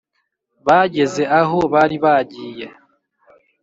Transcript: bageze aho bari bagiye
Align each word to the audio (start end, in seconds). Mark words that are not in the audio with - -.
bageze 0.67 1.23
aho 1.39 1.57
bari 1.73 1.97
bagiye 2.03 2.65